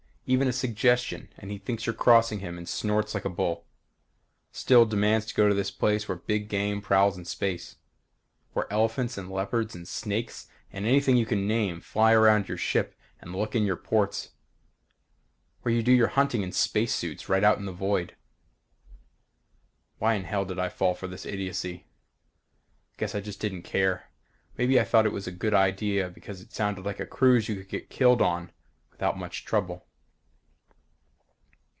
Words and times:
Even 0.27 0.47
a 0.47 0.53
suggestion 0.53 1.27
and 1.37 1.51
he 1.51 1.57
thinks 1.57 1.85
you're 1.85 1.93
crossing 1.93 2.39
him 2.39 2.57
and 2.57 2.69
snorts 2.69 3.13
like 3.13 3.25
a 3.25 3.29
bull. 3.29 3.65
Still 4.53 4.85
demands 4.85 5.25
to 5.25 5.35
go 5.35 5.49
to 5.49 5.53
this 5.53 5.71
place 5.71 6.07
where 6.07 6.15
big 6.19 6.47
game 6.47 6.79
prowls 6.79 7.17
in 7.17 7.25
space. 7.25 7.75
Where 8.53 8.71
elephants 8.71 9.17
and 9.17 9.29
leopards 9.29 9.75
and 9.75 9.85
snakes 9.85 10.47
and 10.71 10.85
anything 10.85 11.17
you 11.17 11.25
can 11.25 11.49
name 11.49 11.81
fly 11.81 12.13
around 12.13 12.47
your 12.47 12.57
ship 12.57 12.95
and 13.19 13.35
look 13.35 13.55
in 13.57 13.65
your 13.65 13.75
ports. 13.75 14.29
Where 15.63 15.73
you 15.73 15.83
do 15.83 15.91
your 15.91 16.07
hunting 16.07 16.43
in 16.43 16.53
space 16.53 16.93
suits 16.95 17.27
right 17.27 17.43
out 17.43 17.57
in 17.57 17.65
the 17.65 17.73
void. 17.73 18.15
Why 19.99 20.13
in 20.13 20.23
hell 20.23 20.45
did 20.45 20.59
I 20.59 20.69
fall 20.69 20.93
for 20.93 21.07
this 21.07 21.25
idiocy? 21.25 21.87
Guess 22.95 23.15
I 23.15 23.19
just 23.19 23.41
didn't 23.41 23.63
care. 23.63 24.09
Maybe 24.55 24.79
I 24.79 24.85
thought 24.85 25.05
it 25.05 25.11
was 25.11 25.27
a 25.27 25.31
good 25.33 25.53
idea 25.53 26.07
because 26.07 26.39
it 26.39 26.53
sounded 26.53 26.85
like 26.85 27.01
a 27.01 27.05
cruise 27.05 27.49
you 27.49 27.57
could 27.57 27.67
get 27.67 27.89
killed 27.89 28.21
on 28.21 28.53
without 28.93 29.17
much 29.19 29.43
trouble. 29.43 29.87